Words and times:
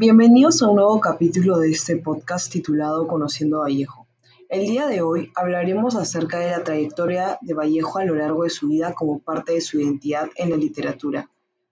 Bienvenidos 0.00 0.62
a 0.62 0.68
un 0.68 0.76
nuevo 0.76 0.98
capítulo 0.98 1.58
de 1.58 1.72
este 1.72 1.96
podcast 1.96 2.50
titulado 2.50 3.06
Conociendo 3.06 3.58
a 3.58 3.64
Vallejo. 3.64 4.06
El 4.48 4.62
día 4.62 4.86
de 4.86 5.02
hoy 5.02 5.30
hablaremos 5.36 5.94
acerca 5.94 6.38
de 6.38 6.52
la 6.52 6.64
trayectoria 6.64 7.36
de 7.42 7.52
Vallejo 7.52 7.98
a 7.98 8.06
lo 8.06 8.14
largo 8.14 8.44
de 8.44 8.48
su 8.48 8.68
vida 8.68 8.94
como 8.94 9.18
parte 9.18 9.52
de 9.52 9.60
su 9.60 9.78
identidad 9.78 10.30
en 10.36 10.48
la 10.48 10.56
literatura. 10.56 11.28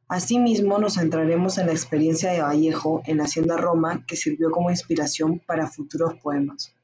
Asimismo, 0.09 0.79
nos 0.79 0.97
centraremos 0.97 1.57
en 1.57 1.69
la 1.69 1.73
experiencia 1.73 2.31
de 2.31 2.43
Vallejo 2.43 3.01
en 3.07 3.17
la 3.17 3.25
Hacienda 3.25 3.57
Roma 3.57 4.05
que 4.07 4.15
sirvió 4.15 4.51
como 4.51 4.69
inspiración 4.69 5.39
para 5.47 5.67
futuros 5.67 6.13
poemas. 6.23 6.75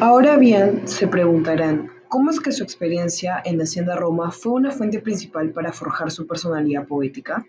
Ahora 0.00 0.36
bien, 0.38 0.88
se 0.88 1.06
preguntarán, 1.06 1.92
¿Cómo 2.14 2.30
es 2.30 2.38
que 2.38 2.52
su 2.52 2.62
experiencia 2.62 3.42
en 3.44 3.60
Hacienda 3.60 3.96
Roma 3.96 4.30
fue 4.30 4.52
una 4.52 4.70
fuente 4.70 5.00
principal 5.00 5.50
para 5.50 5.72
forjar 5.72 6.12
su 6.12 6.28
personalidad 6.28 6.86
poética? 6.86 7.44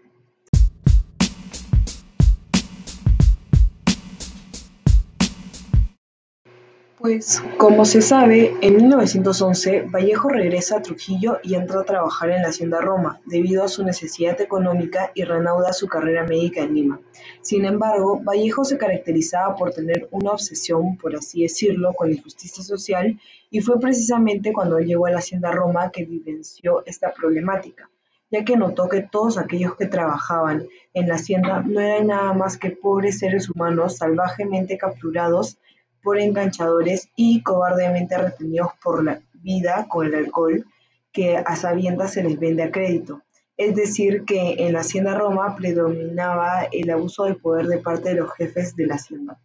Pues, 7.05 7.39
como 7.57 7.85
se 7.85 8.01
sabe, 8.01 8.55
en 8.61 8.77
1911 8.77 9.83
Vallejo 9.93 10.27
regresa 10.29 10.77
a 10.77 10.81
Trujillo 10.81 11.37
y 11.43 11.53
entra 11.53 11.81
a 11.81 11.83
trabajar 11.83 12.31
en 12.31 12.41
la 12.41 12.47
Hacienda 12.47 12.81
Roma, 12.81 13.21
debido 13.27 13.63
a 13.63 13.67
su 13.67 13.83
necesidad 13.83 14.41
económica 14.41 15.11
y 15.13 15.23
reanuda 15.23 15.71
su 15.71 15.85
carrera 15.85 16.23
médica 16.23 16.61
en 16.61 16.73
Lima. 16.73 16.99
Sin 17.43 17.65
embargo, 17.65 18.19
Vallejo 18.23 18.65
se 18.65 18.79
caracterizaba 18.79 19.55
por 19.55 19.71
tener 19.71 20.07
una 20.09 20.31
obsesión, 20.31 20.97
por 20.97 21.15
así 21.15 21.43
decirlo, 21.43 21.93
con 21.93 22.09
la 22.09 22.15
injusticia 22.15 22.63
social 22.63 23.19
y 23.51 23.61
fue 23.61 23.79
precisamente 23.79 24.51
cuando 24.51 24.79
llegó 24.79 25.05
a 25.05 25.11
la 25.11 25.19
Hacienda 25.19 25.51
Roma 25.51 25.91
que 25.91 26.05
vivenció 26.05 26.81
esta 26.87 27.13
problemática 27.13 27.87
ya 28.31 28.43
que 28.43 28.57
notó 28.57 28.89
que 28.89 29.03
todos 29.03 29.37
aquellos 29.37 29.75
que 29.75 29.85
trabajaban 29.85 30.65
en 30.95 31.07
la 31.07 31.15
hacienda 31.15 31.61
no 31.61 31.79
eran 31.79 32.07
nada 32.07 32.33
más 32.33 32.57
que 32.57 32.71
pobres 32.71 33.19
seres 33.19 33.51
humanos 33.51 33.97
salvajemente 33.97 34.79
capturados 34.79 35.59
por 36.05 36.19
enganchadores 36.19 37.09
y 37.15 37.41
cobardemente 37.41 38.15
retenidos 38.15 38.69
por 38.81 39.03
la 39.03 39.19
vida 39.33 39.87
con 39.89 40.05
el 40.05 40.13
alcohol 40.13 40.63
que 41.11 41.35
a 41.35 41.55
sabiendas 41.55 42.13
se 42.13 42.23
les 42.23 42.39
vende 42.39 42.61
a 42.61 42.71
crédito. 42.71 43.23
Es 43.57 43.75
decir, 43.75 44.23
que 44.23 44.67
en 44.67 44.73
la 44.73 44.81
Hacienda 44.81 45.17
Roma 45.17 45.55
predominaba 45.55 46.67
el 46.71 46.91
abuso 46.91 47.23
de 47.23 47.33
poder 47.33 47.65
de 47.65 47.79
parte 47.79 48.09
de 48.09 48.15
los 48.15 48.31
jefes 48.33 48.75
de 48.75 48.85
la 48.85 48.95
hacienda. 48.95 49.39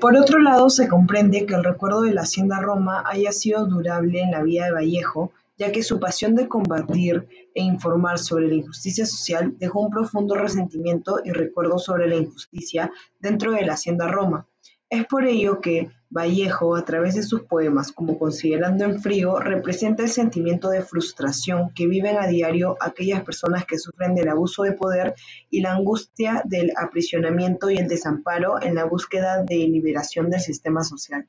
Por 0.00 0.16
otro 0.16 0.40
lado, 0.40 0.70
se 0.70 0.88
comprende 0.88 1.46
que 1.46 1.54
el 1.54 1.62
recuerdo 1.62 2.00
de 2.00 2.14
la 2.14 2.22
Hacienda 2.22 2.58
Roma 2.58 3.04
haya 3.06 3.30
sido 3.30 3.66
durable 3.66 4.22
en 4.22 4.32
la 4.32 4.42
vida 4.42 4.64
de 4.64 4.72
Vallejo, 4.72 5.30
ya 5.60 5.70
que 5.70 5.82
su 5.82 6.00
pasión 6.00 6.34
de 6.34 6.48
combatir 6.48 7.28
e 7.54 7.62
informar 7.62 8.18
sobre 8.18 8.48
la 8.48 8.54
injusticia 8.54 9.04
social 9.04 9.54
dejó 9.58 9.82
un 9.82 9.90
profundo 9.90 10.34
resentimiento 10.34 11.20
y 11.22 11.32
recuerdo 11.32 11.78
sobre 11.78 12.08
la 12.08 12.16
injusticia 12.16 12.90
dentro 13.18 13.52
de 13.52 13.66
la 13.66 13.74
Hacienda 13.74 14.08
Roma. 14.08 14.48
Es 14.88 15.04
por 15.04 15.26
ello 15.26 15.60
que 15.60 15.90
Vallejo, 16.08 16.74
a 16.76 16.84
través 16.86 17.14
de 17.14 17.22
sus 17.22 17.42
poemas 17.42 17.92
como 17.92 18.18
Considerando 18.18 18.86
en 18.86 19.02
Frío, 19.02 19.38
representa 19.38 20.02
el 20.02 20.08
sentimiento 20.08 20.70
de 20.70 20.80
frustración 20.80 21.74
que 21.74 21.86
viven 21.86 22.16
a 22.16 22.26
diario 22.26 22.76
aquellas 22.80 23.22
personas 23.22 23.66
que 23.66 23.78
sufren 23.78 24.14
del 24.14 24.30
abuso 24.30 24.62
de 24.62 24.72
poder 24.72 25.14
y 25.50 25.60
la 25.60 25.74
angustia 25.74 26.42
del 26.46 26.72
aprisionamiento 26.74 27.68
y 27.68 27.76
el 27.76 27.86
desamparo 27.86 28.62
en 28.62 28.74
la 28.74 28.84
búsqueda 28.84 29.44
de 29.44 29.56
liberación 29.56 30.30
del 30.30 30.40
sistema 30.40 30.82
social. 30.84 31.28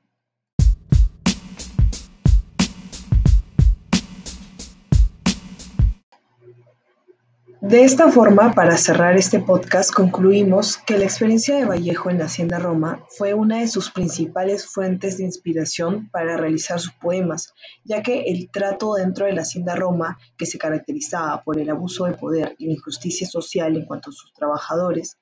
De 7.61 7.83
esta 7.83 8.11
forma, 8.11 8.55
para 8.55 8.75
cerrar 8.75 9.17
este 9.17 9.39
podcast, 9.39 9.93
concluimos 9.93 10.77
que 10.77 10.97
la 10.97 11.03
experiencia 11.03 11.55
de 11.55 11.65
Vallejo 11.65 12.09
en 12.09 12.17
la 12.17 12.25
Hacienda 12.25 12.57
Roma 12.57 13.05
fue 13.15 13.35
una 13.35 13.59
de 13.59 13.67
sus 13.67 13.91
principales 13.91 14.65
fuentes 14.65 15.19
de 15.19 15.25
inspiración 15.25 16.09
para 16.09 16.37
realizar 16.37 16.79
sus 16.79 16.93
poemas, 16.93 17.53
ya 17.83 18.01
que 18.01 18.23
el 18.23 18.49
trato 18.49 18.95
dentro 18.95 19.27
de 19.27 19.33
la 19.33 19.43
Hacienda 19.43 19.75
Roma, 19.75 20.17
que 20.39 20.47
se 20.47 20.57
caracterizaba 20.57 21.43
por 21.43 21.59
el 21.59 21.69
abuso 21.69 22.05
de 22.05 22.13
poder 22.13 22.55
y 22.57 22.65
la 22.65 22.73
injusticia 22.73 23.27
social 23.27 23.77
en 23.77 23.85
cuanto 23.85 24.09
a 24.09 24.13
sus 24.13 24.33
trabajadores, 24.33 25.19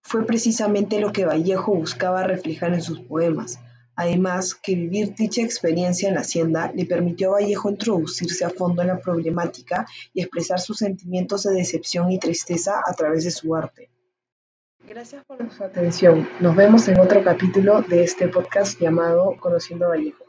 fue 0.00 0.24
precisamente 0.24 1.00
lo 1.00 1.12
que 1.12 1.26
Vallejo 1.26 1.74
buscaba 1.74 2.22
reflejar 2.22 2.72
en 2.72 2.82
sus 2.82 3.00
poemas. 3.00 3.58
Además, 3.96 4.54
que 4.54 4.74
vivir 4.74 5.14
dicha 5.14 5.42
experiencia 5.42 6.08
en 6.08 6.14
la 6.14 6.22
hacienda 6.22 6.72
le 6.74 6.86
permitió 6.86 7.30
a 7.30 7.40
Vallejo 7.40 7.70
introducirse 7.70 8.44
a 8.44 8.50
fondo 8.50 8.82
en 8.82 8.88
la 8.88 8.98
problemática 8.98 9.86
y 10.12 10.20
expresar 10.20 10.60
sus 10.60 10.78
sentimientos 10.78 11.44
de 11.44 11.52
decepción 11.52 12.10
y 12.10 12.18
tristeza 12.18 12.80
a 12.84 12.92
través 12.94 13.24
de 13.24 13.30
su 13.30 13.54
arte. 13.54 13.90
Gracias 14.86 15.24
por 15.24 15.50
su 15.50 15.64
atención. 15.64 16.28
Nos 16.40 16.54
vemos 16.54 16.86
en 16.88 17.00
otro 17.00 17.24
capítulo 17.24 17.82
de 17.82 18.04
este 18.04 18.28
podcast 18.28 18.78
llamado 18.80 19.36
Conociendo 19.40 19.86
a 19.86 19.88
Vallejo. 19.88 20.24